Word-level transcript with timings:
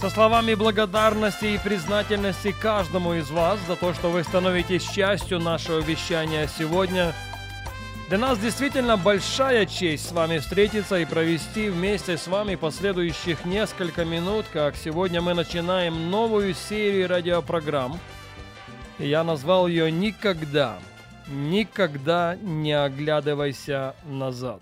со 0.00 0.10
словами 0.10 0.54
благодарности 0.54 1.46
и 1.46 1.58
признательности 1.58 2.54
каждому 2.60 3.14
из 3.14 3.30
вас 3.30 3.58
за 3.66 3.76
то, 3.76 3.94
что 3.94 4.10
вы 4.10 4.24
становитесь 4.24 4.88
частью 4.88 5.40
нашего 5.40 5.80
вещания 5.80 6.48
сегодня. 6.58 7.14
Для 8.08 8.18
нас 8.18 8.38
действительно 8.38 8.96
большая 8.96 9.66
честь 9.66 10.08
с 10.08 10.12
вами 10.12 10.38
встретиться 10.38 10.98
и 10.98 11.04
провести 11.04 11.68
вместе 11.70 12.16
с 12.16 12.26
вами 12.28 12.54
последующих 12.54 13.44
несколько 13.44 14.04
минут, 14.04 14.46
как 14.52 14.76
сегодня 14.76 15.20
мы 15.20 15.34
начинаем 15.34 16.10
новую 16.10 16.54
серию 16.54 17.08
радиопрограмм. 17.08 17.98
Я 18.98 19.24
назвал 19.24 19.66
ее 19.66 19.90
«Никогда» 19.90 20.78
никогда 21.28 22.36
не 22.36 22.72
оглядывайся 22.72 23.94
назад. 24.04 24.60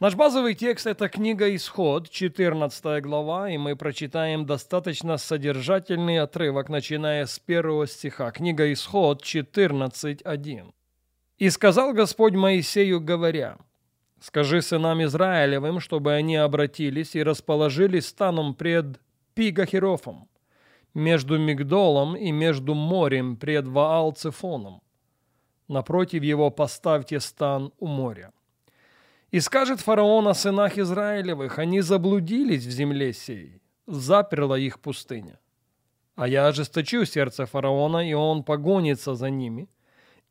Наш 0.00 0.14
базовый 0.14 0.54
текст– 0.54 0.86
это 0.86 1.08
книга 1.08 1.52
«Исход», 1.56 2.08
14 2.08 3.02
глава, 3.02 3.50
и 3.50 3.58
мы 3.58 3.74
прочитаем 3.74 4.46
достаточно 4.46 5.16
содержательный 5.16 6.20
отрывок, 6.20 6.68
начиная 6.68 7.26
с 7.26 7.40
первого 7.40 7.88
стиха. 7.88 8.30
Книга 8.30 8.72
«Исход» 8.72 9.24
14.1. 9.24 10.72
«И 11.38 11.50
сказал 11.50 11.92
Господь 11.94 12.34
Моисею, 12.34 13.00
говоря, 13.00 13.58
«Скажи 14.20 14.62
сынам 14.62 15.02
Израилевым, 15.02 15.80
чтобы 15.80 16.12
они 16.12 16.36
обратились 16.36 17.16
и 17.16 17.22
расположились 17.24 18.06
станом 18.06 18.54
пред 18.54 19.00
Пигахерофом, 19.34 20.28
между 20.94 21.40
Мигдолом 21.40 22.14
и 22.14 22.30
между 22.30 22.74
морем 22.74 23.36
пред 23.36 23.66
Ваал-Цефоном, 23.66 24.80
напротив 25.66 26.22
его 26.22 26.50
поставьте 26.50 27.18
стан 27.18 27.72
у 27.80 27.88
моря. 27.88 28.30
И 29.30 29.40
скажет 29.40 29.80
фараон 29.80 30.26
о 30.28 30.34
сынах 30.34 30.78
Израилевых, 30.78 31.58
они 31.58 31.82
заблудились 31.82 32.64
в 32.64 32.70
земле 32.70 33.12
сей, 33.12 33.60
заперла 33.86 34.58
их 34.58 34.80
пустыня. 34.80 35.38
А 36.16 36.26
я 36.26 36.48
ожесточу 36.48 37.04
сердце 37.04 37.44
фараона, 37.44 38.08
и 38.08 38.14
он 38.14 38.42
погонится 38.42 39.14
за 39.14 39.30
ними, 39.30 39.68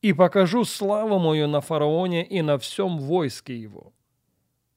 и 0.02 0.14
покажу 0.14 0.66
славу 0.66 1.20
мою 1.20 1.48
на 1.48 1.62
фараоне 1.62 2.26
и 2.26 2.42
на 2.42 2.58
всем 2.58 2.98
войске 2.98 3.56
его. 3.56 3.94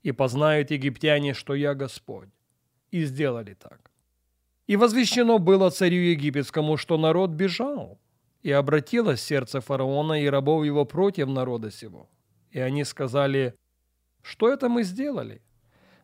И 0.03 0.13
познают 0.13 0.71
египтяне, 0.71 1.35
что 1.35 1.55
я 1.55 1.75
Господь. 1.75 2.29
И 2.91 3.05
сделали 3.05 3.55
так. 3.55 3.91
И 4.67 4.77
возвещено 4.77 5.39
было 5.39 5.71
царю 5.71 6.01
египетскому, 6.01 6.77
что 6.77 6.99
народ 6.99 7.31
бежал, 7.31 7.99
и 8.43 8.53
обратилось 8.53 9.21
сердце 9.21 9.61
фараона 9.61 10.23
и 10.23 10.27
рабов 10.27 10.65
его 10.65 10.85
против 10.85 11.29
народа 11.29 11.71
сего. 11.71 12.09
И 12.51 12.61
они 12.61 12.85
сказали, 12.85 13.55
что 14.23 14.49
это 14.49 14.69
мы 14.69 14.83
сделали? 14.83 15.43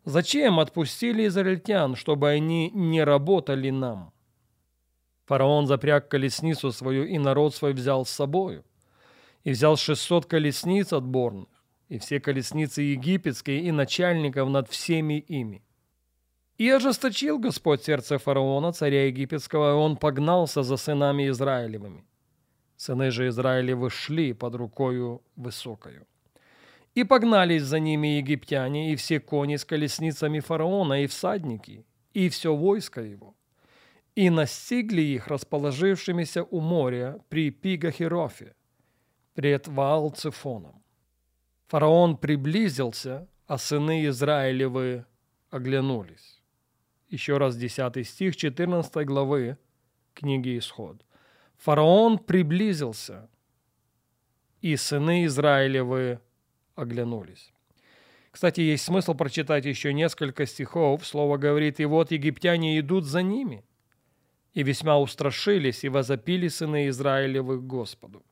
Зачем 0.05 0.61
отпустили 0.61 1.27
израильтян, 1.27 1.97
чтобы 1.97 2.29
они 2.29 2.71
не 2.71 3.05
работали 3.05 3.71
нам? 3.71 4.13
Фараон 5.27 5.67
запряг 5.67 6.09
колесницу 6.09 6.71
свою, 6.71 7.05
и 7.05 7.19
народ 7.19 7.55
свой 7.55 7.73
взял 7.73 8.07
с 8.07 8.11
собою. 8.11 8.65
И 9.43 9.51
взял 9.51 9.77
шестьсот 9.77 10.27
колесниц 10.27 10.93
отборных, 10.93 11.49
и 11.89 11.99
все 11.99 12.21
колесницы 12.21 12.83
египетские, 12.83 13.63
и 13.63 13.73
начальников 13.73 14.49
над 14.49 14.69
всеми 14.69 15.19
ими. 15.19 15.63
И 16.59 16.71
ожесточил 16.71 17.39
Господь 17.39 17.83
сердце 17.83 18.19
фараона, 18.19 18.73
царя 18.73 19.07
египетского, 19.07 19.73
и 19.73 19.75
он 19.75 19.97
погнался 19.97 20.63
за 20.63 20.77
сынами 20.77 21.29
Израилевыми. 21.29 22.05
Сыны 22.77 23.11
же 23.11 23.29
Израилевы 23.29 23.91
шли 23.91 24.33
под 24.33 24.55
рукою 24.55 25.23
высокою. 25.37 26.07
И 26.97 27.05
погнались 27.05 27.63
за 27.63 27.79
ними 27.79 28.17
египтяне, 28.19 28.93
и 28.93 28.97
все 28.97 29.21
кони 29.21 29.57
с 29.57 29.65
колесницами 29.67 30.41
фараона, 30.41 31.03
и 31.03 31.07
всадники, 31.07 31.85
и 32.15 32.29
все 32.31 32.57
войско 32.57 33.03
его. 33.03 33.35
И 34.15 34.31
настигли 34.31 35.03
их 35.03 35.29
расположившимися 35.29 36.43
у 36.43 36.61
моря 36.61 37.19
при 37.29 37.51
Пигахерофе, 37.51 38.55
пред 39.35 39.69
Ваал-Цефоном. 39.69 40.83
Фараон 41.67 42.17
приблизился, 42.17 43.29
а 43.47 43.59
сыны 43.59 44.07
Израилевы 44.07 45.05
оглянулись. 45.51 46.41
Еще 47.11 47.37
раз 47.37 47.57
10 47.57 48.07
стих 48.07 48.37
14 48.37 49.07
главы 49.07 49.59
книги 50.15 50.57
Исход. 50.57 51.05
Фараон 51.59 52.19
приблизился, 52.19 53.29
и 54.63 54.77
сыны 54.77 55.27
Израилевы 55.27 56.21
оглянулись. 56.77 57.53
Кстати, 58.31 58.61
есть 58.61 58.85
смысл 58.85 59.15
прочитать 59.15 59.65
еще 59.65 59.93
несколько 59.93 60.47
стихов. 60.47 61.07
Слово 61.07 61.39
говорит, 61.39 61.81
«И 61.81 61.85
вот 61.87 62.13
египтяне 62.13 62.79
идут 62.79 63.05
за 63.05 63.23
ними, 63.23 63.65
и 64.55 64.63
весьма 64.63 64.99
устрашились, 64.99 65.85
и 65.85 65.89
возопили 65.89 66.49
сыны 66.49 66.89
Израилевых 66.89 67.67
Господу. 67.67 68.23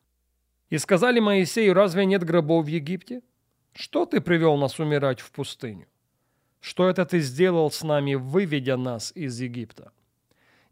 И 0.70 0.78
сказали 0.78 1.20
Моисею, 1.20 1.74
разве 1.74 2.06
нет 2.06 2.22
гробов 2.22 2.66
в 2.66 2.68
Египте? 2.68 3.22
Что 3.72 4.04
ты 4.04 4.20
привел 4.20 4.56
нас 4.56 4.78
умирать 4.78 5.20
в 5.20 5.30
пустыню? 5.30 5.86
Что 6.60 6.88
это 6.88 7.04
ты 7.04 7.20
сделал 7.20 7.70
с 7.70 7.82
нами, 7.82 8.14
выведя 8.14 8.76
нас 8.76 9.12
из 9.16 9.40
Египта?» 9.40 9.90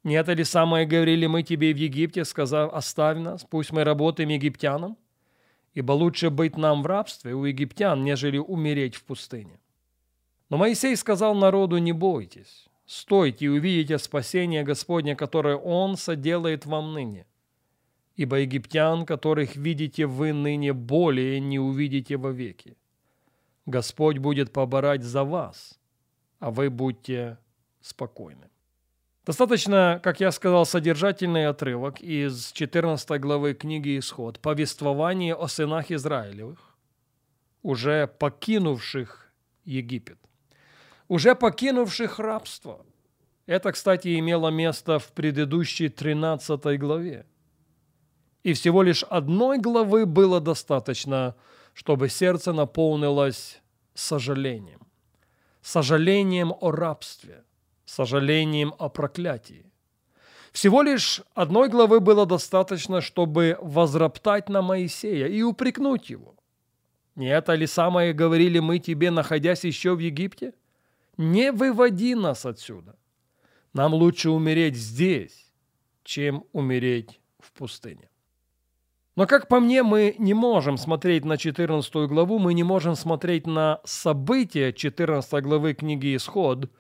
Не 0.05 0.17
это 0.17 0.33
ли 0.33 0.45
самое 0.45 0.85
говорили 0.85 1.27
мы 1.27 1.43
тебе 1.43 1.73
в 1.73 1.77
Египте, 1.77 2.25
сказав, 2.25 2.73
оставь 2.75 3.19
нас, 3.19 3.47
пусть 3.49 3.73
мы 3.73 3.85
работаем 3.85 4.31
египтянам? 4.31 4.97
Ибо 5.75 5.93
лучше 5.93 6.31
быть 6.31 6.57
нам 6.57 6.83
в 6.83 6.87
рабстве 6.87 7.35
у 7.35 7.45
египтян, 7.45 8.05
нежели 8.05 8.39
умереть 8.39 8.95
в 8.95 9.05
пустыне. 9.05 9.59
Но 10.51 10.59
Моисей 10.59 10.97
сказал 10.97 11.35
народу, 11.35 11.79
не 11.79 11.93
бойтесь, 11.93 12.69
стойте 12.85 13.47
и 13.47 13.49
увидите 13.49 13.99
спасение 13.99 14.65
Господне, 14.65 15.17
которое 15.17 15.57
Он 15.57 15.97
соделает 15.97 16.67
вам 16.67 16.93
ныне. 16.93 17.27
Ибо 18.17 18.41
египтян, 18.41 19.07
которых 19.07 19.57
видите 19.57 20.05
вы 20.05 20.35
ныне, 20.35 20.75
более 20.75 21.41
не 21.41 21.59
увидите 21.59 22.19
вовеки. 22.19 22.77
Господь 23.65 24.19
будет 24.19 24.53
поборать 24.53 25.03
за 25.03 25.25
вас, 25.25 25.81
а 26.39 26.51
вы 26.51 26.69
будьте 26.69 27.39
спокойны. 27.81 28.52
Достаточно, 29.25 30.01
как 30.03 30.19
я 30.19 30.33
сказал, 30.33 30.67
содержательный 30.67 31.47
отрывок 31.47 32.01
из 32.01 32.51
14 32.51 33.21
главы 33.21 33.55
книги 33.55 33.97
«Исход», 33.97 34.41
повествование 34.41 35.37
о 35.37 35.47
сынах 35.47 35.93
Израилевых, 35.93 36.59
уже 37.63 38.09
покинувших 38.09 39.33
Египет, 39.65 40.19
уже 41.07 41.37
покинувших 41.37 42.19
рабство. 42.19 42.85
Это, 43.47 43.71
кстати, 43.71 44.19
имело 44.19 44.49
место 44.49 44.99
в 44.99 45.13
предыдущей 45.13 45.89
13 45.89 46.81
главе. 46.81 47.25
И 48.43 48.55
всего 48.55 48.83
лишь 48.83 49.05
одной 49.05 49.59
главы 49.59 50.05
было 50.05 50.41
достаточно, 50.41 51.37
чтобы 51.75 52.09
сердце 52.09 52.53
наполнилось 52.53 53.63
сожалением. 53.95 54.81
Сожалением 55.61 56.53
о 56.61 56.73
рабстве– 56.73 57.45
сожалением 57.93 58.75
о 58.79 58.89
проклятии. 58.89 59.67
Всего 60.53 60.83
лишь 60.83 61.23
одной 61.35 61.69
главы 61.69 62.01
было 62.01 62.27
достаточно, 62.27 63.01
чтобы 63.01 63.59
возроптать 63.61 64.49
на 64.49 64.63
Моисея 64.63 65.27
и 65.27 65.43
упрекнуть 65.43 66.11
его. 66.11 66.35
Не 67.17 67.29
это 67.29 67.55
ли 67.55 67.67
самое 67.67 68.13
говорили 68.13 68.61
мы 68.61 68.79
тебе, 68.79 69.11
находясь 69.11 69.65
еще 69.65 69.95
в 69.95 69.99
Египте? 69.99 70.55
Не 71.19 71.53
выводи 71.53 72.15
нас 72.15 72.47
отсюда. 72.47 72.97
Нам 73.75 73.95
лучше 73.95 74.31
умереть 74.31 74.77
здесь, 74.77 75.53
чем 76.05 76.45
умереть 76.53 77.21
в 77.39 77.53
пустыне. 77.53 78.09
Но, 79.17 79.27
как 79.27 79.49
по 79.49 79.61
мне, 79.61 79.83
мы 79.83 80.15
не 80.19 80.35
можем 80.35 80.79
смотреть 80.79 81.25
на 81.25 81.37
14 81.37 81.95
главу, 82.09 82.39
мы 82.39 82.55
не 82.55 82.63
можем 82.63 82.97
смотреть 82.97 83.47
на 83.47 83.81
события 83.85 84.73
14 84.73 85.43
главы 85.45 85.75
книги 85.75 86.17
«Исход», 86.17 86.71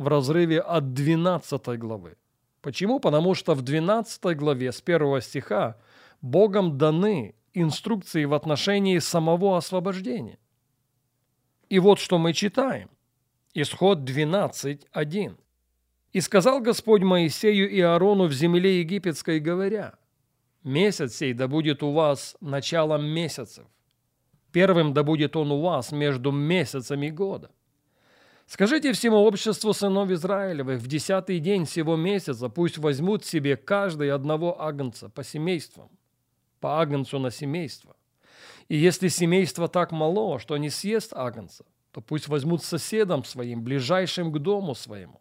в 0.00 0.08
разрыве 0.08 0.60
от 0.60 0.94
12 0.94 1.78
главы. 1.78 2.16
Почему? 2.62 3.00
Потому 3.00 3.34
что 3.34 3.54
в 3.54 3.60
12 3.60 4.34
главе 4.34 4.72
с 4.72 4.80
первого 4.80 5.20
стиха 5.20 5.76
Богом 6.22 6.78
даны 6.78 7.34
инструкции 7.52 8.24
в 8.24 8.32
отношении 8.32 8.98
самого 8.98 9.58
освобождения. 9.58 10.38
И 11.68 11.78
вот 11.78 11.98
что 11.98 12.16
мы 12.16 12.32
читаем. 12.32 12.88
Исход 13.52 13.98
12.1. 13.98 15.36
И 16.14 16.20
сказал 16.22 16.60
Господь 16.60 17.02
Моисею 17.02 17.68
и 17.70 17.80
Аарону 17.82 18.24
в 18.24 18.32
земле 18.32 18.80
египетской, 18.80 19.38
говоря, 19.38 19.96
«Месяц 20.64 21.16
сей 21.16 21.34
да 21.34 21.46
будет 21.46 21.82
у 21.82 21.92
вас 21.92 22.38
началом 22.40 23.04
месяцев, 23.04 23.66
первым 24.50 24.94
да 24.94 25.02
будет 25.02 25.36
он 25.36 25.52
у 25.52 25.60
вас 25.60 25.92
между 25.92 26.32
месяцами 26.32 27.10
года. 27.10 27.50
Скажите 28.52 28.92
всему 28.92 29.18
обществу 29.18 29.72
сынов 29.72 30.10
Израилевых, 30.10 30.80
в 30.80 30.88
десятый 30.88 31.38
день 31.38 31.66
сего 31.66 31.94
месяца 31.94 32.48
пусть 32.48 32.78
возьмут 32.78 33.24
себе 33.24 33.56
каждый 33.56 34.10
одного 34.10 34.60
агнца 34.60 35.08
по 35.08 35.22
семействам, 35.22 35.88
по 36.58 36.80
агнцу 36.80 37.20
на 37.20 37.30
семейство. 37.30 37.94
И 38.66 38.76
если 38.76 39.06
семейство 39.06 39.68
так 39.68 39.92
мало, 39.92 40.40
что 40.40 40.56
не 40.56 40.68
съест 40.68 41.12
агнца, 41.14 41.64
то 41.92 42.00
пусть 42.00 42.26
возьмут 42.26 42.64
соседом 42.64 43.22
своим, 43.22 43.62
ближайшим 43.62 44.32
к 44.32 44.40
дому 44.40 44.74
своему, 44.74 45.20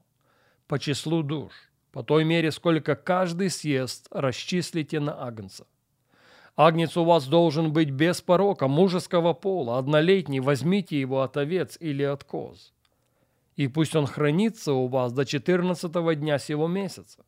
по 0.66 0.80
числу 0.80 1.22
душ, 1.22 1.54
по 1.92 2.02
той 2.02 2.24
мере, 2.24 2.50
сколько 2.50 2.96
каждый 2.96 3.52
съест, 3.52 4.08
расчислите 4.10 5.00
на 5.00 5.24
агнца. 5.24 5.68
Агнец 6.56 6.98
у 6.98 7.04
вас 7.04 7.28
должен 7.28 7.74
быть 7.74 7.92
без 7.92 8.24
порока, 8.24 8.68
мужеского 8.68 9.34
пола, 9.34 9.78
однолетний, 9.78 10.40
возьмите 10.40 11.00
его 11.00 11.22
от 11.22 11.38
овец 11.38 11.78
или 11.80 12.02
от 12.02 12.24
коз. 12.24 12.74
И 13.60 13.68
пусть 13.68 13.94
он 13.94 14.08
хранится 14.08 14.72
у 14.72 14.88
вас 14.88 15.12
до 15.12 15.26
четырнадцатого 15.26 16.16
дня 16.16 16.40
сего 16.40 16.70
месяца. 16.70 17.26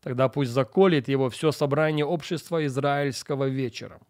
Тогда 0.00 0.28
пусть 0.28 0.52
заколет 0.52 1.08
его 1.08 1.28
все 1.30 1.50
собрание 1.50 2.04
общества 2.04 2.64
израильского 2.66 3.48
вечером. 3.48 4.00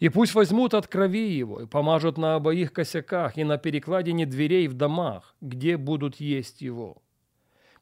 И 0.00 0.10
пусть 0.10 0.34
возьмут 0.34 0.74
от 0.74 0.86
крови 0.86 1.30
его 1.30 1.62
и 1.62 1.66
помажут 1.66 2.18
на 2.18 2.34
обоих 2.34 2.74
косяках 2.74 3.38
и 3.38 3.44
на 3.44 3.56
перекладине 3.56 4.26
дверей 4.26 4.68
в 4.68 4.74
домах, 4.74 5.34
где 5.40 5.78
будут 5.78 6.20
есть 6.20 6.60
его. 6.60 7.00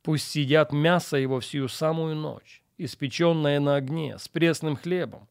Пусть 0.04 0.30
съедят 0.30 0.72
мясо 0.72 1.16
его 1.16 1.40
всю 1.40 1.66
самую 1.66 2.14
ночь, 2.14 2.62
испеченное 2.76 3.58
на 3.58 3.74
огне, 3.74 4.18
с 4.20 4.28
пресным 4.28 4.76
хлебом, 4.76 5.28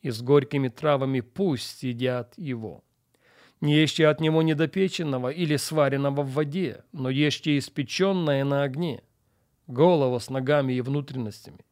и 0.00 0.08
с 0.08 0.22
горькими 0.22 0.68
травами 0.68 1.20
пусть 1.20 1.80
съедят 1.80 2.32
его. 2.38 2.85
Не 3.60 3.74
ешьте 3.74 4.06
от 4.06 4.20
него 4.20 4.42
недопеченного 4.42 5.30
или 5.30 5.56
сваренного 5.56 6.22
в 6.22 6.32
воде, 6.32 6.84
но 6.92 7.08
ешьте 7.08 7.56
испеченное 7.56 8.44
на 8.44 8.62
огне, 8.62 9.02
голову 9.66 10.20
с 10.20 10.28
ногами 10.28 10.74
и 10.74 10.82
внутренностями, 10.82 11.64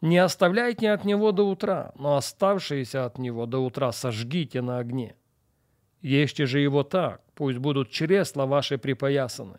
не 0.00 0.18
оставляйте 0.18 0.90
от 0.90 1.04
него 1.04 1.32
до 1.32 1.48
утра, 1.48 1.92
но 1.96 2.16
оставшиеся 2.16 3.06
от 3.06 3.18
него 3.18 3.46
до 3.46 3.58
утра 3.58 3.92
сожгите 3.92 4.60
на 4.60 4.78
огне. 4.78 5.16
Ешьте 6.02 6.46
же 6.46 6.60
его 6.60 6.82
так, 6.82 7.22
пусть 7.34 7.58
будут 7.58 7.90
чресла 7.90 8.46
ваши 8.46 8.78
припоясаны, 8.78 9.58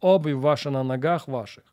обувь 0.00 0.34
ваша 0.34 0.70
на 0.70 0.82
ногах 0.82 1.28
ваших, 1.28 1.64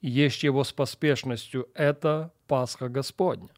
и 0.00 0.10
ешьте 0.10 0.48
его 0.48 0.64
с 0.64 0.72
поспешностью, 0.72 1.68
это 1.74 2.32
Пасха 2.46 2.88
Господня. 2.88 3.50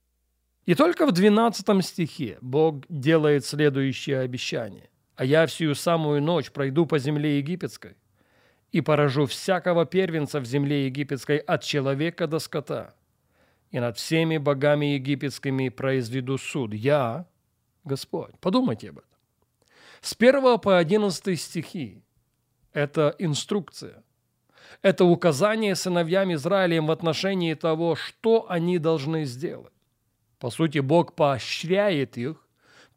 И 0.66 0.74
только 0.74 1.06
в 1.06 1.12
12 1.12 1.84
стихе 1.84 2.38
Бог 2.40 2.84
делает 2.88 3.44
следующее 3.44 4.20
обещание. 4.20 4.90
«А 5.22 5.24
я 5.24 5.46
всю 5.46 5.72
самую 5.76 6.20
ночь 6.20 6.50
пройду 6.50 6.84
по 6.84 6.98
земле 6.98 7.38
египетской 7.38 7.94
и 8.72 8.80
поражу 8.80 9.26
всякого 9.26 9.86
первенца 9.86 10.40
в 10.40 10.44
земле 10.44 10.86
египетской 10.86 11.36
от 11.36 11.62
человека 11.62 12.26
до 12.26 12.40
скота, 12.40 12.96
и 13.70 13.78
над 13.78 13.98
всеми 13.98 14.38
богами 14.38 14.86
египетскими 14.86 15.68
произведу 15.68 16.38
суд. 16.38 16.74
Я, 16.74 17.28
Господь. 17.84 18.36
Подумайте 18.40 18.88
об 18.88 18.98
этом. 18.98 19.10
С 20.00 20.16
1 20.18 20.58
по 20.58 20.76
11 20.76 21.40
стихи– 21.40 22.02
это 22.72 23.14
инструкция. 23.20 24.02
Это 24.82 25.04
указание 25.04 25.76
сыновьям 25.76 26.32
Израилем 26.34 26.88
в 26.88 26.90
отношении 26.90 27.54
того, 27.54 27.94
что 27.94 28.46
они 28.48 28.80
должны 28.80 29.24
сделать. 29.24 29.72
По 30.40 30.50
сути, 30.50 30.80
Бог 30.80 31.14
поощряет 31.14 32.18
их 32.18 32.44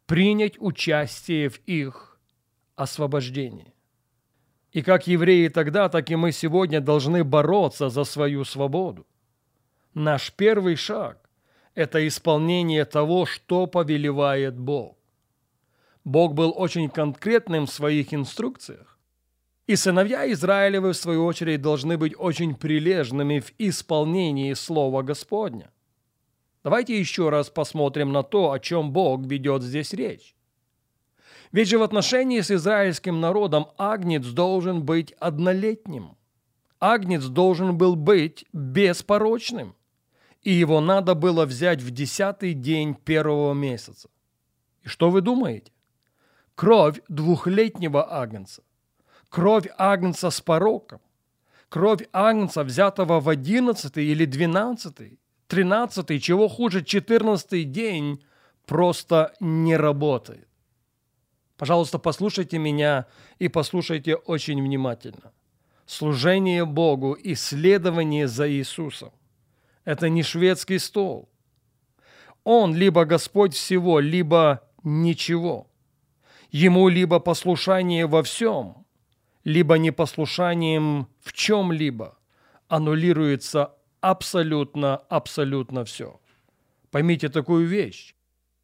принять 0.06 0.56
участие 0.58 1.50
в 1.50 1.60
их 1.66 2.14
освобождении. 2.76 3.72
И 4.72 4.82
как 4.82 5.06
евреи 5.06 5.48
тогда, 5.48 5.88
так 5.88 6.10
и 6.10 6.16
мы 6.16 6.32
сегодня 6.32 6.80
должны 6.80 7.24
бороться 7.24 7.88
за 7.88 8.04
свою 8.04 8.44
свободу. 8.44 9.06
Наш 9.94 10.30
первый 10.32 10.76
шаг– 10.76 11.30
это 11.74 12.06
исполнение 12.06 12.84
того, 12.84 13.24
что 13.24 13.66
повелевает 13.66 14.58
Бог. 14.58 14.96
Бог 16.04 16.34
был 16.34 16.52
очень 16.54 16.88
конкретным 16.88 17.66
в 17.66 17.72
своих 17.72 18.14
инструкциях. 18.14 18.98
И 19.66 19.74
сыновья 19.74 20.30
Израилевы, 20.30 20.92
в 20.92 20.96
свою 20.96 21.24
очередь, 21.24 21.62
должны 21.62 21.98
быть 21.98 22.14
очень 22.16 22.54
прилежными 22.54 23.40
в 23.40 23.52
исполнении 23.58 24.52
Слова 24.54 25.02
Господня. 25.02 25.72
Давайте 26.62 26.98
еще 26.98 27.30
раз 27.30 27.50
посмотрим 27.50 28.12
на 28.12 28.22
то, 28.22 28.52
о 28.52 28.60
чем 28.60 28.92
Бог 28.92 29.22
ведет 29.26 29.62
здесь 29.62 29.92
речь. 29.92 30.35
Ведь 31.52 31.68
же 31.68 31.78
в 31.78 31.82
отношении 31.82 32.40
с 32.40 32.50
израильским 32.50 33.20
народом 33.20 33.68
Агнец 33.78 34.24
должен 34.26 34.84
быть 34.84 35.12
однолетним. 35.12 36.16
Агнец 36.80 37.24
должен 37.24 37.76
был 37.76 37.96
быть 37.96 38.44
беспорочным 38.52 39.74
и 40.46 40.52
его 40.52 40.80
надо 40.80 41.16
было 41.16 41.44
взять 41.44 41.82
в 41.82 41.90
десятый 41.90 42.54
день 42.54 42.94
первого 42.94 43.52
месяца. 43.52 44.08
И 44.84 44.88
что 44.88 45.10
вы 45.10 45.20
думаете? 45.20 45.72
Кровь 46.54 47.00
двухлетнего 47.08 48.14
агнца, 48.14 48.62
кровь 49.28 49.66
агнца 49.76 50.30
с 50.30 50.40
пороком, 50.40 51.00
кровь 51.68 52.06
агнца, 52.12 52.62
взятого 52.62 53.18
в 53.18 53.28
одиннадцатый 53.28 54.06
или 54.06 54.24
двенадцатый, 54.24 55.18
тринадцатый, 55.48 56.20
чего 56.20 56.46
хуже, 56.46 56.84
четырнадцатый 56.84 57.64
день, 57.64 58.24
просто 58.66 59.34
не 59.40 59.76
работает. 59.76 60.46
Пожалуйста, 61.56 61.98
послушайте 61.98 62.58
меня 62.58 63.06
и 63.38 63.48
послушайте 63.48 64.16
очень 64.16 64.62
внимательно. 64.62 65.32
Служение 65.86 66.64
Богу, 66.64 67.16
исследование 67.22 68.28
за 68.28 68.50
Иисусом– 68.50 69.12
это 69.84 70.08
не 70.08 70.22
шведский 70.22 70.78
стол. 70.78 71.28
Он 72.44 72.74
либо 72.74 73.04
Господь 73.04 73.54
всего, 73.54 74.00
либо 74.00 74.68
ничего. 74.82 75.70
Ему 76.50 76.88
либо 76.88 77.20
послушание 77.20 78.06
во 78.06 78.22
всем, 78.22 78.84
либо 79.44 79.78
непослушанием 79.78 81.08
в 81.20 81.32
чем-либо 81.32 82.18
аннулируется 82.68 83.74
абсолютно, 84.00 84.96
абсолютно 84.96 85.84
все. 85.84 86.20
Поймите 86.90 87.28
такую 87.28 87.66
вещь. 87.66 88.14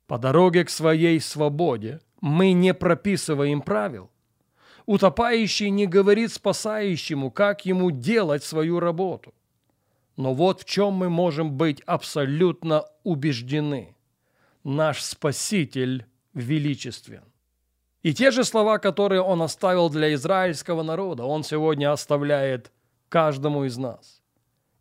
По 0.07 0.19
дороге 0.19 0.64
к 0.64 0.71
своей 0.71 1.21
свободе 1.21 2.00
мы 2.23 2.52
не 2.52 2.73
прописываем 2.73 3.61
правил. 3.61 4.09
Утопающий 4.87 5.71
не 5.71 5.87
говорит 5.87 6.33
спасающему, 6.33 7.31
как 7.31 7.67
ему 7.67 7.91
делать 7.91 8.45
свою 8.45 8.81
работу. 8.81 9.35
Но 10.17 10.33
вот 10.33 10.62
в 10.62 10.64
чем 10.64 10.95
мы 10.95 11.11
можем 11.11 11.52
быть 11.52 11.81
абсолютно 11.81 12.85
убеждены. 13.02 13.97
Наш 14.64 15.02
Спаситель 15.02 16.07
величествен. 16.33 17.25
И 18.02 18.14
те 18.14 18.31
же 18.31 18.45
слова, 18.45 18.79
которые 18.79 19.21
Он 19.21 19.43
оставил 19.43 19.91
для 19.91 20.14
израильского 20.14 20.83
народа, 20.83 21.25
Он 21.25 21.43
сегодня 21.43 21.93
оставляет 21.93 22.73
каждому 23.09 23.64
из 23.64 23.76
нас. 23.79 24.23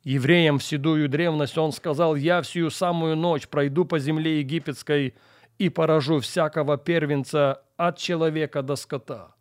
Евреям 0.03 0.59
в 0.59 0.63
седую 0.63 1.09
древность 1.09 1.57
Он 1.57 1.71
сказал, 1.71 2.15
«Я 2.15 2.41
всю 2.41 2.69
самую 2.69 3.15
ночь 3.15 3.47
пройду 3.47 3.85
по 3.85 3.99
земле 3.99 4.39
египетской 4.39 5.15
и 5.61 5.69
поражу 5.69 6.19
всякого 6.19 6.77
первенца 6.77 7.61
от 7.77 7.97
человека 7.97 8.61
до 8.61 8.75
скота». 8.75 9.35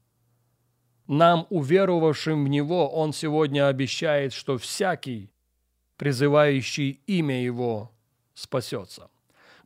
Нам, 1.06 1.46
уверовавшим 1.50 2.44
в 2.44 2.48
Него, 2.48 2.88
Он 2.88 3.12
сегодня 3.12 3.68
обещает, 3.68 4.32
что 4.32 4.56
всякий, 4.56 5.30
призывающий 5.96 7.00
имя 7.06 7.42
Его, 7.42 7.90
спасется. 8.34 9.08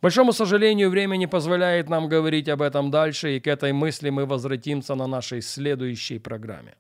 Большому 0.01 0.33
сожалению, 0.33 0.91
время 0.91 1.17
не 1.17 1.27
позволяет 1.27 1.89
нам 1.89 2.09
говорить 2.09 2.49
об 2.49 2.63
этом 2.63 2.91
дальше, 2.91 3.37
и 3.37 3.41
к 3.41 3.47
этой 3.47 3.73
мысли 3.73 4.11
мы 4.11 4.27
возвратимся 4.27 4.95
на 4.95 5.07
нашей 5.07 5.43
следующей 5.43 6.19
программе. 6.19 6.75